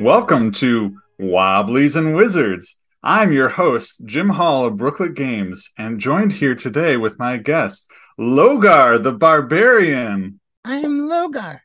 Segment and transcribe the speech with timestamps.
[0.00, 2.78] Welcome to Wobblies and Wizards.
[3.02, 7.90] I'm your host, Jim Hall of Brooklet Games, and joined here today with my guest,
[8.18, 10.40] Logar the Barbarian.
[10.64, 11.60] I am Logar.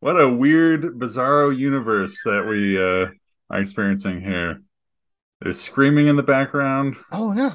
[0.00, 3.08] What a weird, bizarro universe that we uh,
[3.48, 4.60] are experiencing here.
[5.40, 6.96] There's screaming in the background.
[7.12, 7.52] Oh no.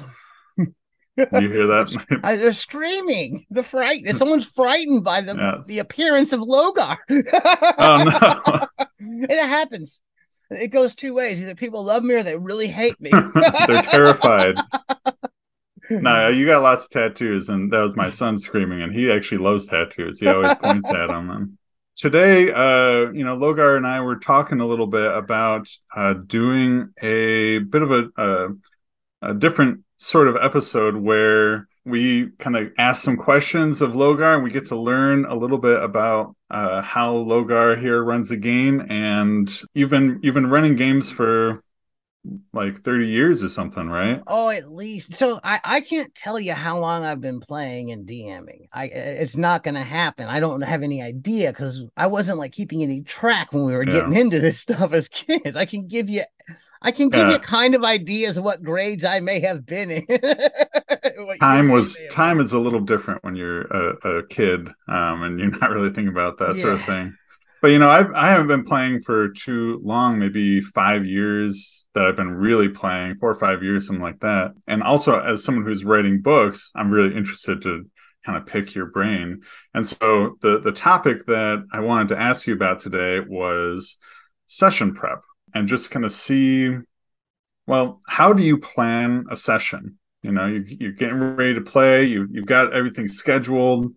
[0.58, 2.20] You hear that?
[2.24, 3.44] Uh, they're screaming.
[3.50, 4.08] The fright.
[4.16, 5.66] Someone's frightened by the Yes.
[5.66, 6.96] the appearance of Logar.
[7.78, 8.04] oh
[8.50, 8.66] no.
[9.00, 10.00] it happens.
[10.50, 11.40] It goes two ways.
[11.40, 13.10] Either people love me or they really hate me.
[13.66, 14.56] They're terrified.
[15.88, 19.38] No, you got lots of tattoos, and that was my son screaming, and he actually
[19.38, 20.20] loves tattoos.
[20.20, 21.30] He always points at them.
[21.30, 21.58] And
[21.96, 26.92] today, uh, you know, Logar and I were talking a little bit about uh, doing
[27.02, 28.48] a bit of a, a
[29.22, 34.44] a different sort of episode where we kind of ask some questions of Logar, and
[34.44, 38.84] we get to learn a little bit about uh, how Logar here runs the game.
[38.90, 41.62] And you've been you've been running games for
[42.52, 44.22] like 30 years or something, right?
[44.26, 45.14] Oh, at least.
[45.14, 48.68] So I, I can't tell you how long I've been playing and DMing.
[48.72, 50.28] I it's not going to happen.
[50.28, 53.84] I don't have any idea because I wasn't like keeping any track when we were
[53.84, 53.94] Yeah.
[53.94, 55.56] getting into this stuff as kids.
[55.56, 56.22] I can give you,
[56.82, 57.28] I can give Yeah.
[57.28, 60.06] you kind of ideas of what grades I may have been in.
[61.40, 65.50] Time was time is a little different when you're a, a kid um and you're
[65.60, 67.16] not really thinking about that sort of thing.
[67.62, 72.06] But you know I've, i haven't been playing for too long maybe five years that
[72.06, 74.52] i've been really playing four or five years something like that.
[74.66, 77.86] And also as someone who's writing books i'm really interested to
[78.26, 79.40] kind of pick your brain.
[79.72, 83.96] And so the the topic that i wanted to ask you about today was
[84.46, 85.20] session prep
[85.54, 86.70] and just kind of see
[87.66, 92.04] well how do you plan a session you know you, you're getting ready to play
[92.04, 93.92] you, you've got everything scheduled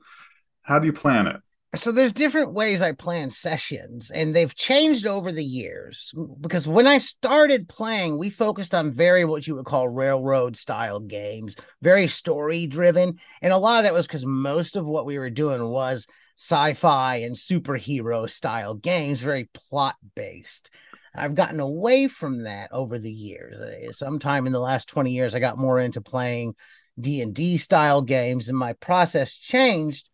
[0.61, 1.37] how do you plan it
[1.75, 6.13] so there's different ways I plan sessions, and they've changed over the years.
[6.39, 10.99] Because when I started playing, we focused on very what you would call railroad style
[10.99, 15.17] games, very story driven, and a lot of that was because most of what we
[15.17, 16.05] were doing was
[16.37, 20.69] sci-fi and superhero style games, very plot based.
[21.15, 23.59] I've gotten away from that over the years.
[23.59, 26.55] Uh, Sometime in the last 20 years, I got more into playing
[26.99, 30.09] D&D style games, and my process changed.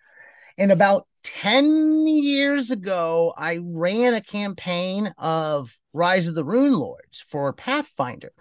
[0.57, 7.53] And about 10 years ago, I ran a campaign of Rise of the Runelords for
[7.53, 8.31] Pathfinder.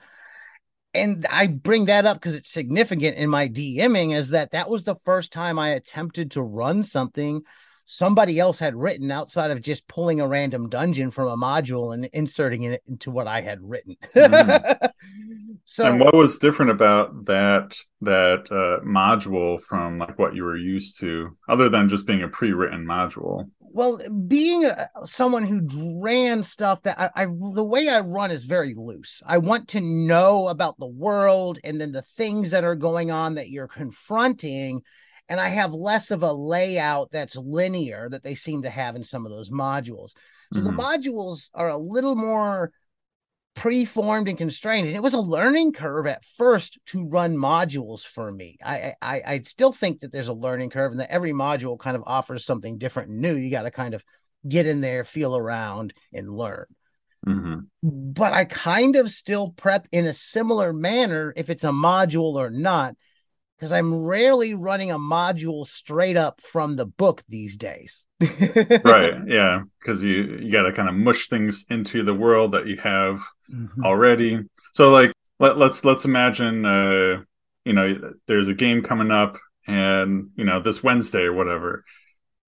[0.95, 4.85] And I bring that up because it's significant in my DMing, is that that was
[4.85, 7.43] the first time I attempted to run something
[7.91, 12.05] somebody else had written outside of just pulling a random dungeon from a module and
[12.13, 13.97] inserting it into what I had written.
[14.15, 14.91] Mm.
[15.65, 20.57] so and what was different about that that uh, module from like what you were
[20.57, 26.43] used to other than just being a pre-written module well being a, someone who ran
[26.43, 30.49] stuff that I, I the way i run is very loose i want to know
[30.49, 34.83] about the world and then the things that are going on that you're confronting
[35.29, 39.05] and i have less of a layout that's linear that they seem to have in
[39.05, 40.13] some of those modules
[40.53, 40.77] so the Mhm.
[40.77, 42.73] modules are a little more
[43.55, 48.31] preformed and constrained and it was a learning curve at first to run modules for
[48.31, 51.77] me i i i still think that there's a learning curve and that every module
[51.77, 54.05] kind of offers something different and new you got to kind of
[54.49, 56.67] get in there feel around and learn
[57.27, 57.67] Mhm.
[57.83, 62.51] but i kind of still prep in a similar manner if it's a module or
[62.51, 62.95] not
[63.59, 68.05] because i'm rarely running a module straight up from the book these days
[68.85, 72.67] right yeah because you you got to kind of mush things into the world that
[72.67, 73.21] you have
[73.51, 73.83] Mhm.
[73.85, 74.41] already
[74.73, 77.23] so like let, let's let's imagine uh
[77.65, 81.85] you know there's a game coming up and you know this wednesday or whatever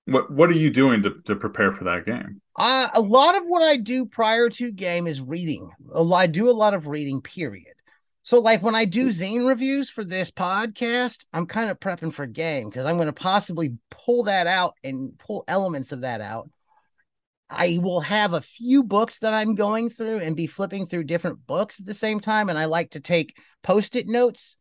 [0.07, 3.45] what what are you doing to, to prepare for that game Uh, a lot of
[3.47, 5.71] what I do prior to game is reading.
[5.95, 7.75] I do a lot of reading, period.
[8.23, 9.11] So, like when I do mm.
[9.11, 13.13] zine reviews for this podcast, I'm kind of prepping for game because I'm going to
[13.13, 16.51] possibly pull that out and pull elements of that out.
[17.49, 21.47] I will have a few books that I'm going through and be flipping through different
[21.47, 22.49] books at the same time.
[22.49, 24.57] And I like to take post it notes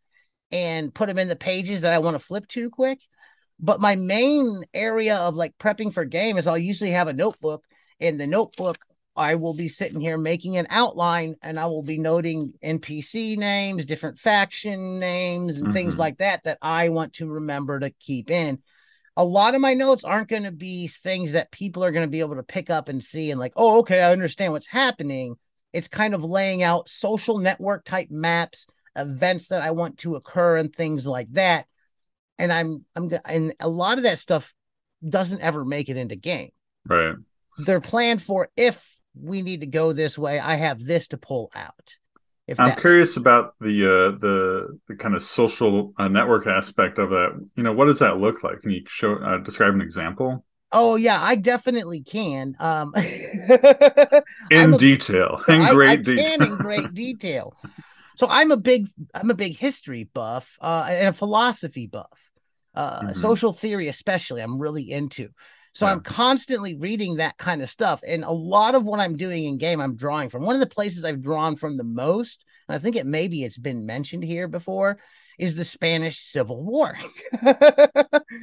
[0.51, 3.01] and put them in the pages that I want to flip to quick.
[3.59, 7.63] But my main area of like prepping for game is I'll usually have a notebook
[7.99, 8.79] in the notebook
[9.19, 13.85] i will be sitting here making an outline and i will be noting npc names
[13.85, 15.99] different faction names and things Mhm.
[15.99, 18.59] like that that i want to remember to keep in.
[19.17, 22.11] A lot of my notes aren't going to be things that people are going to
[22.11, 25.35] be able to pick up and see and like oh okay i understand what's happening.
[25.73, 30.57] It's kind of laying out social network type maps events that i want to occur
[30.57, 31.65] and things like that.
[32.37, 34.53] And i'm i'm and a lot of that stuff
[35.07, 36.51] doesn't ever make it into game.
[36.85, 37.15] Right.
[37.57, 38.81] They're planned for if
[39.21, 40.39] we need to go this way.
[40.39, 41.97] I have this to pull out.
[42.47, 42.79] If I'm that...
[42.79, 47.31] curious about the uh, the the kind of social uh, network aspect of it.
[47.55, 48.61] You know, what does that look like?
[48.61, 50.43] Can you show uh, describe an example?
[50.71, 52.55] Oh yeah, I definitely can.
[52.59, 52.93] Um,
[54.51, 56.41] in a, detail, in I, great I detail.
[56.41, 57.53] in great detail.
[58.17, 62.19] So I'm a big I'm a big history buff uh, and a philosophy buff,
[62.75, 63.19] uh, mm-hmm.
[63.19, 64.41] social theory especially.
[64.41, 65.29] I'm really into.
[65.73, 65.91] So yeah.
[65.91, 69.57] I'm constantly reading that kind of stuff, and a lot of what I'm doing in
[69.57, 70.43] game, I'm drawing from.
[70.43, 73.57] One of the places I've drawn from the most, and I think it maybe it's
[73.57, 74.99] been mentioned here before,
[75.37, 76.97] is the Spanish Civil War.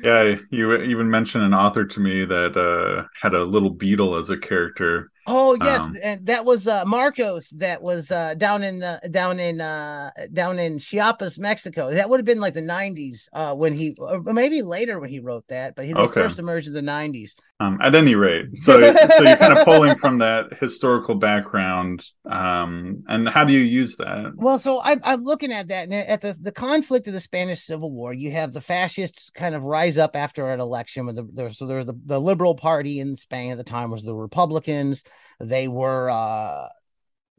[0.03, 4.31] yeah, you even mentioned an author to me that uh, had a little beetle as
[4.31, 5.11] a character.
[5.29, 7.51] Oh yes, um, and that was uh, Marcos.
[7.51, 11.91] That was uh, down in uh, down in uh, down in Chiapas, Mexico.
[11.91, 15.19] That would have been like the '90s uh, when he, or maybe later when he
[15.19, 15.75] wrote that.
[15.75, 16.13] But he okay.
[16.13, 17.35] first emerged in the '90s.
[17.59, 23.03] Um, at any rate, so so you're kind of pulling from that historical background, um,
[23.09, 24.33] and how do you use that?
[24.37, 27.63] Well, so I'm, I'm looking at that, and at the the conflict of the Spanish
[27.63, 31.07] Civil War, you have the fascists kind of rise up after an election.
[31.07, 34.03] With the, the so there's the the Liberal Party in Spain at the time was
[34.03, 35.03] the Republicans.
[35.41, 36.69] They were uh,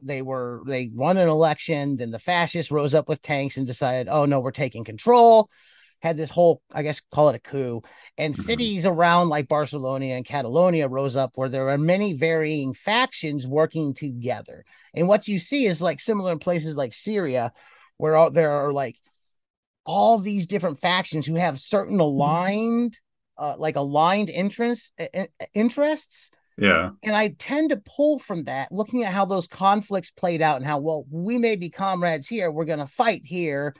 [0.02, 1.96] they were they won an election.
[1.96, 5.48] Then the fascists rose up with tanks and decided, oh no, we're taking control
[6.00, 7.82] had this whole, I guess, call it a coup.
[8.16, 8.42] And mm-hmm.
[8.42, 13.94] cities around like Barcelona and Catalonia rose up where there are many varying factions working
[13.94, 14.64] together.
[14.94, 17.52] And what you see is like similar in places like Syria,
[17.96, 18.96] where all, there are like
[19.84, 22.02] all these different factions who have certain mm-hmm.
[22.02, 22.98] aligned,
[23.36, 24.92] uh, like aligned interests,
[25.54, 26.30] interests.
[26.56, 26.90] Yeah.
[27.04, 30.66] And I tend to pull from that, looking at how those conflicts played out and
[30.66, 32.50] how, well, we may be comrades here.
[32.50, 33.74] We're going to fight here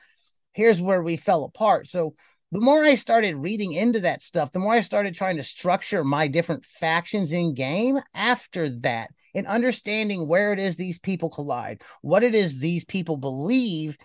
[0.58, 1.88] here's where we fell apart.
[1.88, 2.16] So
[2.50, 6.02] the more I started reading into that stuff, the more I started trying to structure
[6.02, 11.80] my different factions in game after that and understanding where it is these people collide,
[12.02, 13.96] what it is these people believe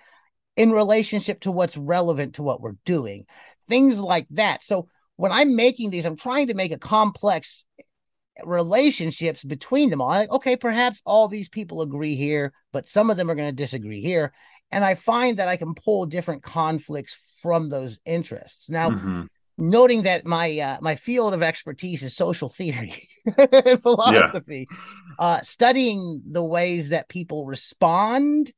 [0.55, 3.25] in relationship to what's relevant to what we're doing,
[3.67, 4.63] things like that.
[4.63, 7.63] So when I'm making these, I'm trying to make a complex
[8.45, 10.09] relationships between them all.
[10.09, 13.63] Like, okay, perhaps all these people agree here, but some of them are going to
[13.63, 14.33] disagree here
[14.73, 18.69] and I find that I can pull different conflicts from those interests.
[18.69, 19.23] Now, mm-hmm.
[19.57, 22.95] noting that my uh, my field of expertise is social theory
[23.37, 25.25] and philosophy, yeah.
[25.25, 28.51] uh, studying the ways that people respond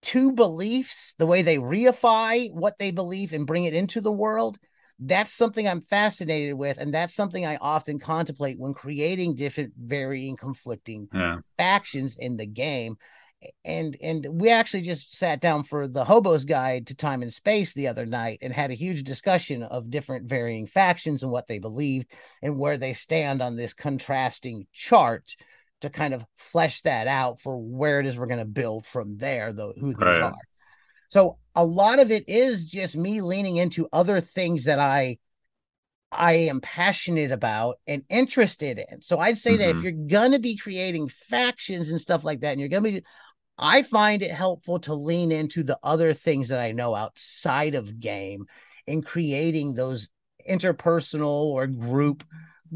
[0.00, 4.58] to beliefs, the way they reify what they believe and bring it into the world.
[5.00, 10.36] That's something I'm fascinated with, and that's something I often contemplate when creating different, varying,
[10.36, 11.38] conflicting yeah.
[11.56, 12.96] factions in the game
[13.64, 17.72] and and we actually just sat down for the hobo's guide to time and space
[17.72, 21.58] the other night and had a huge discussion of different varying factions and what they
[21.58, 22.10] believed
[22.42, 25.36] and where they stand on this contrasting chart
[25.80, 29.16] to kind of flesh that out for where it is we're going to build from
[29.18, 30.22] there though who these right.
[30.22, 30.34] are
[31.08, 35.16] so a lot of it is just me leaning into other things that i
[36.10, 39.02] I am passionate about and interested in.
[39.02, 39.58] So I'd say mm-hmm.
[39.58, 39.84] that if mm-hmm.
[39.84, 43.04] you're going to be creating factions and stuff like that, and you're going to be
[43.58, 47.98] I find it helpful to lean into the other things that I know outside of
[47.98, 48.46] game
[48.86, 50.08] in creating those
[50.48, 52.24] interpersonal or group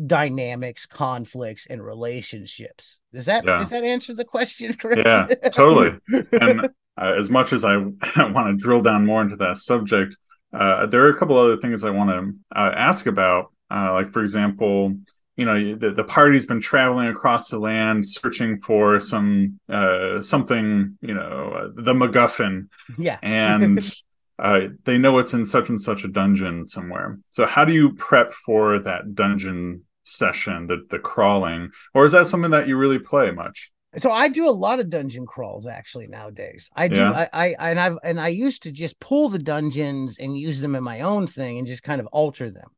[0.07, 2.99] dynamics, conflicts, and relationships.
[3.13, 3.59] Does that yeah.
[3.59, 5.05] does that answer the question correctly?
[5.07, 5.99] Yeah, totally.
[6.33, 7.77] and uh, as much as I
[8.17, 10.17] want to drill down more into that subject,
[10.53, 13.53] uh, there are a couple other things I want to uh, ask about.
[13.71, 14.95] Uh, like, for example,
[15.37, 20.99] you know the, the party's been traveling across the land searching for some uh something
[21.01, 23.93] you know uh, the macguffin yeah and
[24.39, 27.95] uh they know it's in such and such a dungeon somewhere so how do you
[27.95, 32.99] prep for that dungeon session the the crawling or is that something that you really
[32.99, 36.71] play much so I do a lot of dungeon crawls actually nowadays.
[36.75, 36.97] I do.
[36.97, 37.29] Yeah.
[37.31, 40.75] I, I and I've and I used to just pull the dungeons and use them
[40.75, 42.71] in my own thing and just kind of alter them.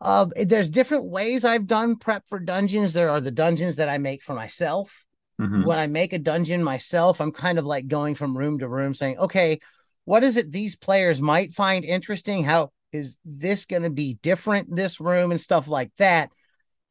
[0.00, 2.92] Uh, there's different ways I've done prep for dungeons.
[2.92, 5.04] There are the dungeons that I make for myself.
[5.40, 5.64] Mm-hmm.
[5.64, 8.94] When I make a dungeon myself, I'm kind of like going from room to room
[8.94, 9.60] saying, okay,
[10.04, 12.44] what is it these players might find interesting?
[12.44, 16.30] How is this going to be different, this room and stuff like that?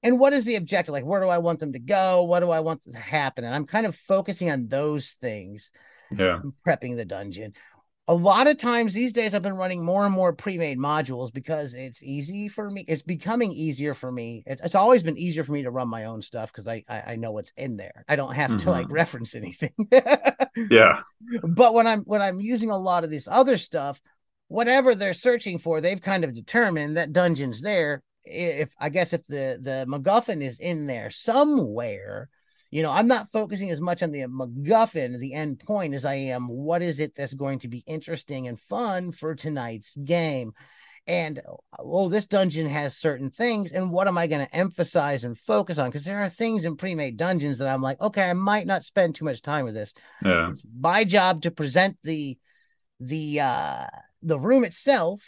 [0.03, 0.93] And what is the objective?
[0.93, 2.23] Like, where do I want them to go?
[2.23, 3.43] What do I want to happen?
[3.43, 5.71] And I'm kind of focusing on those things.
[6.15, 6.41] Yeah.
[6.65, 7.53] Prepping the dungeon
[8.07, 11.73] a lot of times these days I've been running more and more pre-made modules because
[11.73, 12.85] it's easy for me.
[12.87, 14.43] It's becoming easier for me.
[14.45, 17.01] It's, it's always been easier for me to run my own stuff because I, I,
[17.07, 18.05] I know what's in there.
[18.07, 18.59] I don't have mm-hmm.
[18.59, 18.93] to like mm-hmm.
[18.93, 19.73] reference anything.
[20.69, 21.01] yeah.
[21.41, 23.99] But when I'm when I'm using a lot of this other stuff,
[24.47, 28.03] whatever they're searching for, they've kind of determined that dungeon's there.
[28.23, 32.29] if I guess if the the MacGuffin is in there somewhere,
[32.75, 36.15] you know, I'm not focusing as much on the MacGuffin, the end point, as I
[36.15, 40.51] am what is it that's going to be interesting and fun for tonight's game.
[41.07, 41.41] And
[41.79, 45.77] oh, this dungeon has certain things, and what am I going to emphasize and focus
[45.77, 45.87] on?
[45.87, 49.15] Because there are things in pre-made dungeons that I'm like, okay, I might not spend
[49.15, 49.93] too much time with this.
[50.21, 50.49] Yeah.
[50.49, 52.37] It's my job to present the
[52.99, 53.87] the uh
[54.21, 55.21] the room itself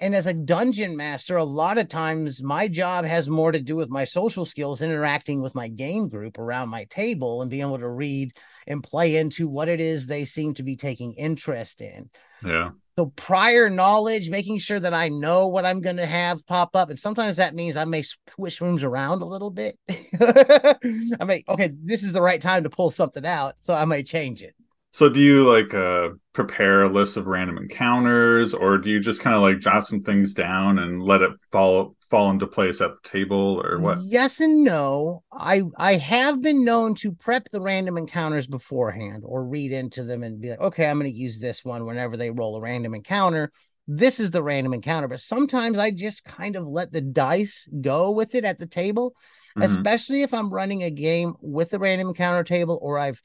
[0.00, 3.76] and as a dungeon master, a lot of times my job has more to do
[3.76, 7.78] with my social skills, interacting with my game group around my table and being able
[7.78, 8.32] to read
[8.66, 12.08] and play into what it is they seem to be taking interest in.
[12.44, 12.70] Yeah.
[12.96, 16.90] So prior knowledge, making sure that I know what I'm going to have pop up.
[16.90, 19.78] And sometimes that means I may switch rooms around a little bit.
[20.20, 23.54] I may, okay, this is the right time to pull something out.
[23.60, 24.54] So I may change it.
[24.92, 29.20] So do you like uh prepare a list of random encounters or do you just
[29.20, 32.90] kind of like jot some things down and let it fall fall into place at
[32.90, 33.98] the table or what?
[34.02, 35.22] Yes and no.
[35.32, 40.22] I I have been known to prep the random encounters beforehand or read into them
[40.24, 42.94] and be like, okay, I'm going to use this one whenever they roll a random
[42.94, 43.52] encounter.
[43.86, 48.12] This is the random encounter, but sometimes I just kind of let the dice go
[48.12, 49.10] with it at the table,
[49.56, 49.62] mm-hmm.
[49.62, 53.20] especially if I'm running a game with a random encounter table or I've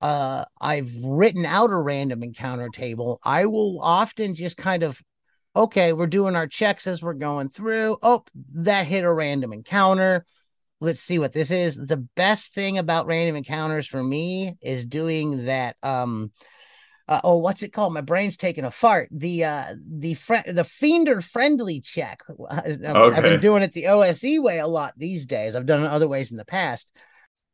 [0.00, 5.00] uh I've written out a random encounter table, I will often just kind of
[5.56, 7.98] okay, we're doing our checks as we're going through.
[8.02, 8.24] Oh,
[8.54, 10.24] that hit a random encounter.
[10.80, 11.76] Let's see what this is.
[11.76, 16.32] The best thing about random encounters for me is doing that um
[17.08, 17.94] uh, oh, what's it called?
[17.94, 19.08] My brain's taking a fart.
[19.10, 22.20] The uh, the fr- the fiender friendly check.
[22.28, 22.86] Okay.
[22.86, 25.56] I've been doing it the OSE way a lot these days.
[25.56, 26.92] I've done it other ways in the past.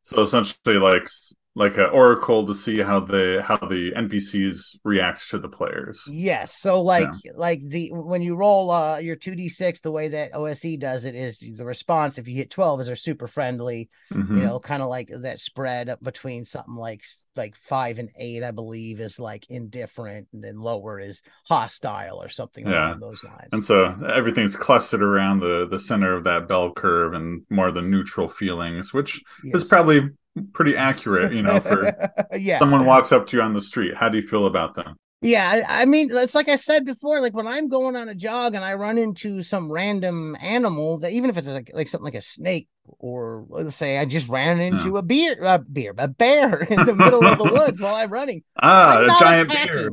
[0.01, 1.07] So essentially, like
[1.55, 6.57] like an oracle to see how the how the npcs react to the players yes
[6.57, 7.31] so like yeah.
[7.35, 11.39] like the when you roll uh your 2d6 the way that ose does it is
[11.39, 14.37] the response if you hit 12 is they're super friendly mm-hmm.
[14.37, 17.03] you know kind of like that spread up between something like
[17.37, 22.29] like five and eight i believe is like indifferent and then lower is hostile or
[22.29, 22.89] something yeah.
[22.89, 27.13] along those lines and so everything's clustered around the the center of that bell curve
[27.13, 29.55] and more the neutral feelings which yes.
[29.55, 30.09] is probably
[30.53, 31.93] pretty accurate, you know, for
[32.37, 32.59] yeah.
[32.59, 33.95] someone walks up to you on the street.
[33.95, 34.97] How do you feel about them?
[35.21, 37.19] Yeah, I mean, it's like I said before.
[37.19, 41.13] Like when I'm going on a jog and I run into some random animal, that
[41.13, 42.67] even if it's like, like something like a snake,
[42.99, 44.99] or let's say I just ran into yeah.
[44.99, 48.43] a beer, a beer, a bear in the middle of the woods while I'm running.
[48.61, 49.73] Ah, I'm a giant attacking.
[49.73, 49.89] bear.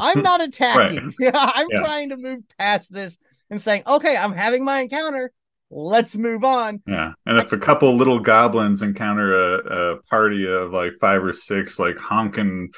[0.00, 1.14] I'm not attacking.
[1.20, 1.32] right.
[1.34, 1.78] I'm yeah.
[1.78, 3.16] trying to move past this
[3.50, 5.30] and saying, okay, I'm having my encounter
[5.74, 6.80] let's move on.
[6.86, 7.12] Yeah.
[7.26, 11.78] And if a couple little goblins encounter a, a party of like five or six,
[11.78, 12.70] like honking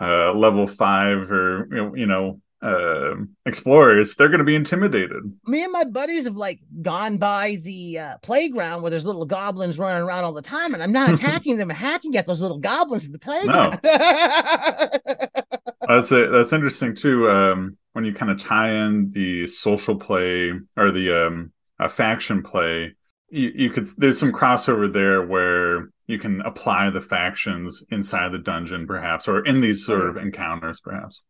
[0.00, 5.22] uh, level five or, you know, uh, explorers, they're going to be intimidated.
[5.46, 9.78] Me and my buddies have like gone by the uh, playground where there's little goblins
[9.78, 12.58] running around all the time, and I'm not attacking them and hacking at those little
[12.58, 13.80] goblins in the playground.
[13.82, 13.90] No.
[15.88, 16.30] that's it.
[16.30, 17.28] That's interesting too.
[17.28, 21.52] Um, when you kind of tie in the social play or the um,
[21.84, 22.94] a faction play,
[23.30, 28.38] you, you could there's some crossover there where you can apply the factions inside the
[28.38, 31.22] dungeon, perhaps, or in these sort of encounters, perhaps.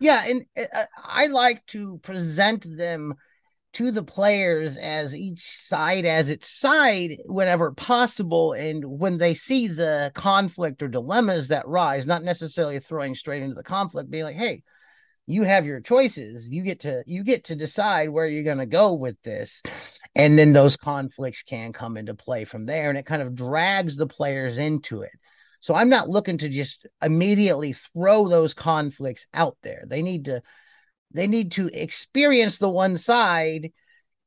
[0.00, 3.14] Yeah, and uh, I like to present them
[3.72, 9.68] to the players as each side as its side whenever possible and when they see
[9.68, 14.34] the conflict or dilemmas that rise not necessarily throwing straight into the conflict being like
[14.34, 14.60] hey
[15.30, 16.50] you have your choices.
[16.50, 19.62] You get to you get to decide where you're going to go with this
[20.14, 23.96] and then those conflicts can come into play from there and it kind of drags
[23.96, 25.12] the players into it.
[25.60, 29.84] So i'm not looking to just immediately throw those conflicts out there.
[29.86, 30.42] They need to
[31.12, 33.72] they need to experience the one side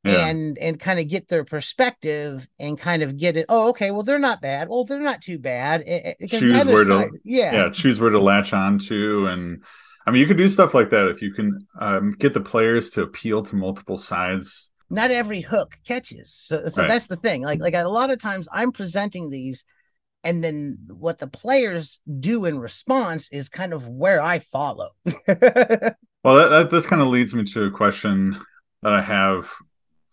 [0.03, 0.27] yeah.
[0.27, 4.03] and and kind of get their perspective and kind of get it oh okay well
[4.03, 4.69] they're not bad.
[4.69, 7.53] Well they're not too bad eh, eh, choose where side, to yeah.
[7.53, 9.63] yeah choose where to latch on to and
[10.05, 12.89] I mean, you could do stuff like that if you can um, get the players
[12.91, 14.71] to appeal to multiple sides.
[14.89, 16.87] Not every hook catches, so, so right.
[16.87, 17.41] that's the thing.
[17.41, 19.63] Like, like a lot of times, I'm presenting these,
[20.23, 24.89] and then what the players do in response is kind of where I follow.
[25.05, 28.39] well, that, that this kind of leads me to a question
[28.81, 29.49] that I have.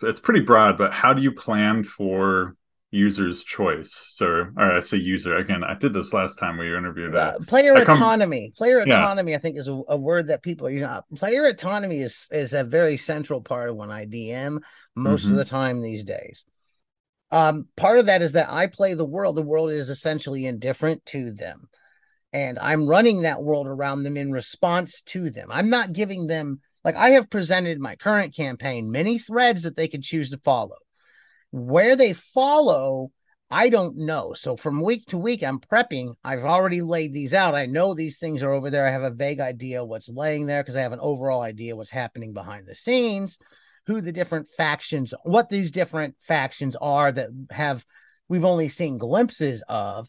[0.03, 2.57] It's pretty broad, but how do you plan for
[2.91, 4.03] user's choice.
[4.09, 5.63] So, or I say user again.
[5.63, 7.15] I did this last time we interviewed.
[7.15, 8.53] Uh, player autonomy.
[8.57, 8.99] Player yeah.
[8.99, 9.35] autonomy.
[9.35, 10.89] I think is a, a, word that people are using.
[11.17, 14.61] Player autonomy is is a very central part of when I DM
[14.97, 15.33] most mm-hmm.
[15.33, 16.45] of the time these days.
[17.31, 19.37] Um, part of that is that I play the world.
[19.37, 21.69] The world is essentially indifferent to them,
[22.33, 25.49] and I'm running that world around them in response to them.
[25.51, 29.87] I'm not giving them Like I have presented my current campaign many threads that they
[29.87, 30.77] could choose to follow.
[31.51, 33.11] Where they follow,
[33.51, 34.33] I don't know.
[34.33, 36.15] So from week to week, I'm prepping.
[36.23, 37.55] I've already laid these out.
[37.55, 38.87] I know these things are over there.
[38.87, 41.91] I have a vague idea what's laying there because I have an overall idea what's
[41.91, 43.39] happening behind the scenes,
[43.87, 47.85] who the different factions, what these different factions are that have
[48.29, 50.09] we've only seen glimpses of.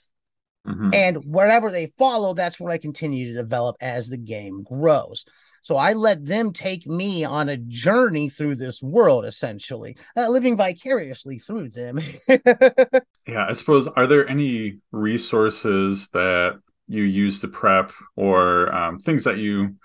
[0.67, 0.93] Mm-hmm.
[0.93, 5.25] And wherever they follow, that's what I continue to develop as the game grows.
[5.61, 10.57] So I let them take me on a journey through this world, essentially, uh, living
[10.57, 11.99] vicariously through them.
[12.27, 13.87] yeah, I suppose.
[13.87, 19.75] Are there any resources that you use to prep, or um, things that you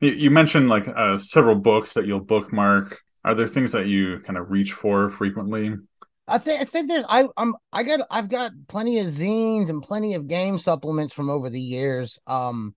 [0.00, 3.00] you mentioned, like uh, several books that you'll bookmark?
[3.24, 5.74] Are there things that you kind of reach for frequently?
[6.26, 9.82] I think I said there's I I'm I got I've got plenty of zines and
[9.82, 12.18] plenty of game supplements from over the years.
[12.26, 12.74] Um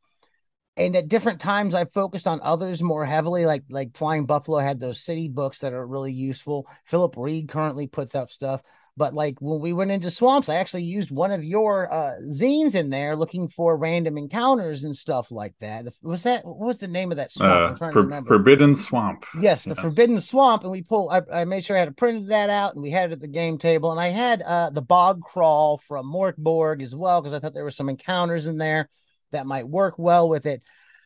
[0.78, 4.80] and at different times i focused on others more heavily like like flying buffalo had
[4.80, 6.68] those city books that are really useful.
[6.86, 8.62] Philip reed currently puts out stuff.
[8.98, 12.76] But like when we went into swamps i actually used one of your uh zines
[12.76, 15.86] in there looking for random encounters and stuff like that.
[16.02, 17.82] Was that what was the name of that swamp?
[17.82, 19.26] Uh, for, forbidden swamp.
[19.42, 19.82] Yes the yes.
[19.82, 20.64] forbidden swamp.
[20.64, 22.90] And we pulled I, I, made sure i had a printed that out and we
[22.90, 23.92] had it at the game table.
[23.92, 27.54] And i had uh the bog crawl from Mörk Borg as well because i thought
[27.54, 28.90] there were some encounters in there
[29.36, 30.64] that might work well with it.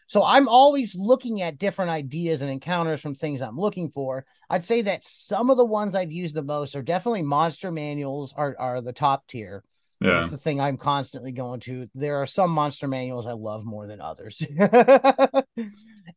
[0.07, 4.25] So I'm always looking at different ideas and encounters from things I'm looking for.
[4.49, 8.33] I'd say that some of the ones I've used the most are definitely monster manuals
[8.35, 9.63] are, are the top tier.
[10.01, 10.13] Yeah.
[10.13, 11.87] That's the thing I'm constantly going to.
[11.93, 14.41] There are some monster manuals I love more than others.
[14.57, 15.43] Fair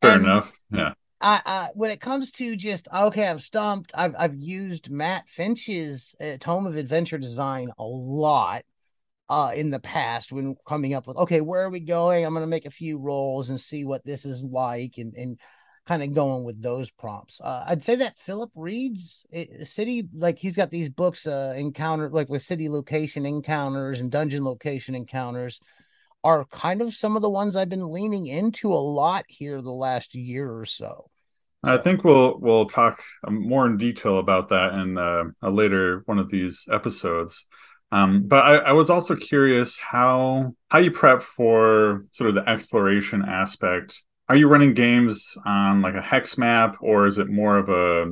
[0.02, 0.52] and enough.
[0.70, 0.94] Yeah.
[1.20, 3.92] I, I, when it comes to just okay, I'm stumped.
[3.94, 8.64] I've I've used Matt Finch's uh, Tome of Adventure Design a lot
[9.32, 12.26] uh, in the past when coming up with okay, where are we going?
[12.26, 15.40] I'm going to make a few rolls and see what this is like, and and
[15.86, 17.40] kind of going with those prompts.
[17.40, 22.10] Uh, I'd say that Philip Reed's eh, city, like he's got these books, uh, encounter
[22.10, 25.60] like with city location encounters and dungeon location encounters,
[26.22, 29.70] are kind of some of the ones I've been leaning into a lot here the
[29.72, 31.08] last year or so.
[31.64, 36.02] I think we'll we'll talk um, more in detail about that in uh, a later
[36.04, 37.46] one of these episodes.
[37.92, 42.48] Um, but I, I, was also curious how how you prep for sort of the
[42.48, 44.02] exploration aspect.
[44.30, 48.10] Are you running games on like a hex map, or is it more of a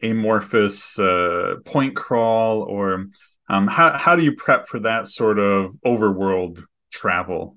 [0.00, 3.06] amorphous uh, point crawl, or
[3.48, 6.62] um, how how do you prep for that sort of overworld
[6.92, 7.56] travel?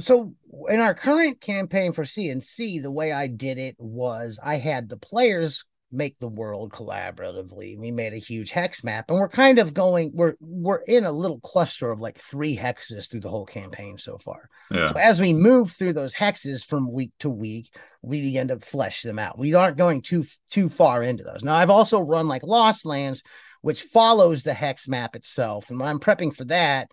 [0.00, 0.34] So
[0.68, 4.98] in our current campaign for CNC, the way I did it was I had the
[4.98, 7.78] players make the world collaboratively.
[7.78, 10.12] We made a huge hex map, and we're kind of going.
[10.14, 14.18] We're we're in a little cluster of like three hexes through the whole campaign so
[14.18, 14.48] far.
[14.70, 14.92] Yeah.
[14.92, 19.02] So as we move through those hexes from week to week, we begin to flesh
[19.02, 19.38] them out.
[19.38, 21.42] We aren't going too too far into those.
[21.42, 23.22] Now I've also run like Lost Lands,
[23.62, 26.90] which follows the hex map itself, and when I'm prepping for that,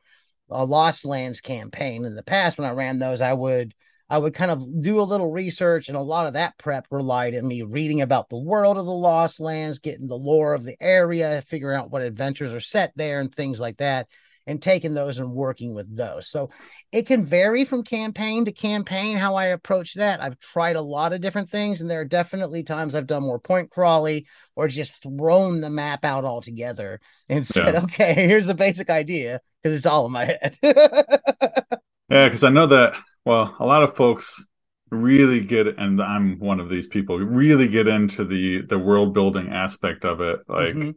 [0.49, 3.73] a Lost Lands campaign in the past when I ran those, I would
[4.13, 7.35] I would kind of do a little research, and a lot of that prep relied
[7.35, 10.77] on me reading about the world of the Lost Lands, getting the lore of the
[10.79, 14.07] area, figuring out what adventures are set there, and things like that,
[14.45, 16.29] and taking those and working with those.
[16.29, 16.51] So
[16.91, 20.21] it can vary from campaign to campaign how I approach that.
[20.21, 23.39] I've tried a lot of different things, and there are definitely times I've done more
[23.39, 27.81] point crawly or just thrown the map out altogether and said, yeah.
[27.81, 30.55] okay, here's the basic idea because it's all in my head.
[30.61, 32.93] yeah, because I know that
[33.25, 34.47] well, a lot of folks
[34.89, 39.49] really get and I'm one of these people really get into the the world building
[39.49, 40.91] aspect of it like mm-hmm.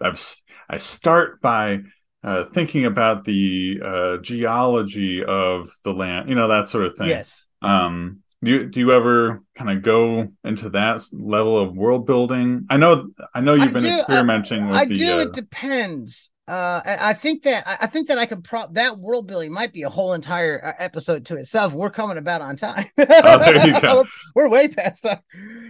[0.00, 0.18] I've
[0.68, 1.80] I start by
[2.22, 7.08] uh, thinking about the uh, geology of the land, you know that sort of thing.
[7.08, 7.44] Yes.
[7.60, 12.66] Um, do you, do you ever kind of go into that level of world building?
[12.68, 14.80] I know I know you've I been do, experimenting I, with.
[14.80, 15.12] I the, do.
[15.12, 16.30] Uh, it depends.
[16.46, 19.84] Uh, I think that I think that I could prop that world building might be
[19.84, 21.72] a whole entire uh, episode to itself.
[21.72, 22.90] We're coming about on time.
[22.98, 24.04] oh, there you go.
[24.34, 25.22] we're, we're, way past that.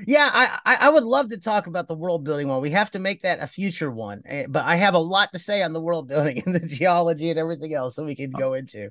[0.05, 2.61] Yeah, I, I would love to talk about the world building one.
[2.61, 5.39] We have to make that a future one, eh, but I have a lot to
[5.39, 8.55] say on the world building and the geology and everything else, that we can go
[8.55, 8.91] into.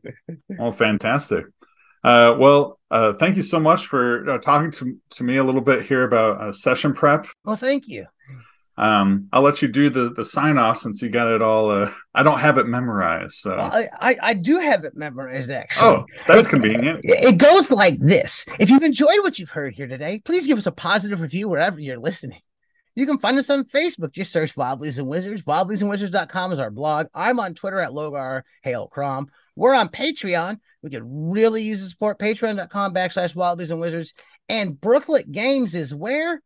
[0.60, 1.48] oh, fantastic!
[2.02, 5.60] Uh, well, uh, thank you so much for uh, talking to to me a little
[5.60, 7.26] bit here about uh, session prep.
[7.44, 8.06] Well, thank you.
[8.76, 11.70] Um, I'll let you do the the sign off since you got it all.
[11.70, 15.52] Uh, I don't have it memorized, so well, I, I, I do have it memorized
[15.52, 15.88] actually.
[15.88, 17.02] Oh, that's it, convenient.
[17.04, 20.66] It goes like this: If you've enjoyed what you've heard here today, please give us
[20.66, 22.42] a positive review wherever you're listening.
[22.96, 24.12] You can find us on Facebook.
[24.12, 25.44] Just search Wobblies and Wizards.
[25.44, 27.08] Wobbliesandwizards.com is our blog.
[27.14, 29.30] I'm on Twitter at Logar Hale Crom.
[29.56, 30.60] We're on Patreon.
[30.82, 32.20] We could really use the support.
[32.20, 34.14] Patreon.com backslash Wobblies and Wizards.
[34.50, 36.42] And Brooklet Games is where?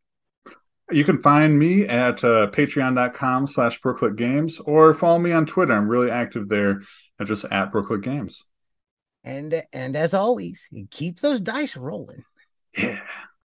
[0.90, 5.72] You can find me at uh, patreon.com slash Brooklet Games or follow me on Twitter.
[5.74, 6.82] I'm really active there
[7.20, 8.44] at just at Brooklet Games.
[9.24, 12.24] And and as always, keep those dice rolling.
[12.76, 13.00] Yeah.